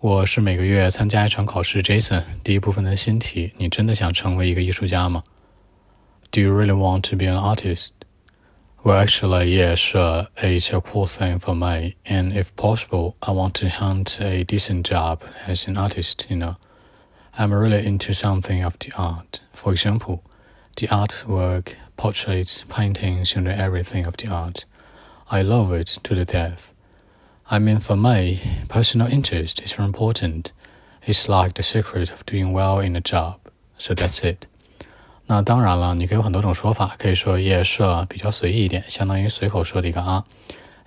[0.00, 1.83] 我是每个月参加一场考试。
[1.83, 5.21] Jason，第一部分的新题：你真的想成为一个艺术家吗？
[6.31, 7.89] Do you really want to be an artist?
[8.83, 13.51] Well, actually, yes, uh, it's a cool thing for me, and if possible, I want
[13.59, 16.25] to hunt a decent job as an artist.
[16.29, 16.55] You know,
[17.37, 19.41] I'm really into something of the art.
[19.53, 20.23] For example,
[20.77, 24.65] the artwork, portraits, paintings, and everything of the art.
[25.29, 26.69] I love it to the death.
[27.49, 28.39] I mean, for me,
[28.69, 30.51] personal interest is very important.
[31.05, 33.39] It's like the secret of doing well in a job.
[33.77, 34.47] So that's it.
[35.25, 40.23] 那当然了，你可以有很多种说法，可以说 yes sir，比较随意一点，相当于随口说的一个啊。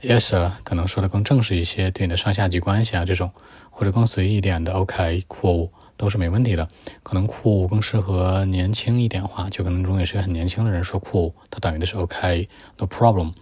[0.02, 3.30] yes sir 可能说的更正式一些，对你的上下级关系啊这种，
[3.70, 6.68] 或者更随意一点的 OK cool 都是没问题的。
[7.02, 12.48] 可能酷更适合年轻一点的话，就可能如果你是个很年轻的人说 cool，它等于的是 OK
[12.78, 13.32] no problem。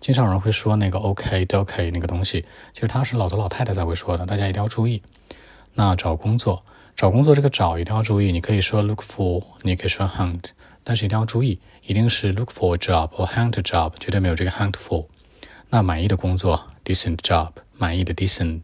[0.00, 5.02] 经常有人会说那个 OK 都 OK 那个东西，其实它是老头老太太才会说的，大家一定要注意。
[5.74, 6.64] 那找工作，
[6.96, 10.50] 找工作这个找一定要注意，你可以说 look for，你可以说 hunt，
[10.82, 15.06] 但是一定要注意，一定是 look for a job 或 hunt a job，绝对没有这个 hunt for。
[15.68, 18.62] 那满意的工作 decent job，满意的 decent。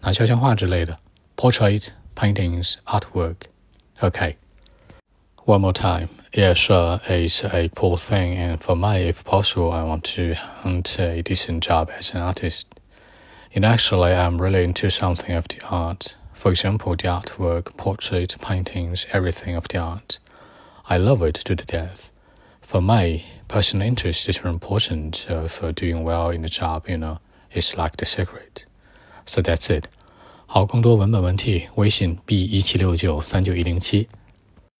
[0.00, 0.98] 那肖像画之类的
[1.36, 3.44] portrait paintings artwork.
[4.02, 4.36] Okay.
[5.44, 6.08] One more time.
[6.34, 10.98] Yeah, sure, it's a poor thing, and for me, if possible, I want to hunt
[10.98, 12.66] a decent job as an artist.
[13.54, 16.16] And actually, I'm really into something of the art.
[16.34, 20.18] For example, the artwork, portrait, paintings, everything of the art.
[20.88, 22.12] I love it to the death.
[22.60, 26.98] For me, personal interest is very important uh, for doing well in the job, you
[26.98, 27.20] know.
[27.52, 28.66] It's like the secret.
[29.24, 29.88] So that's it.
[30.48, 34.06] 好，更多文本文题，微信 b 一七六九三九一零七。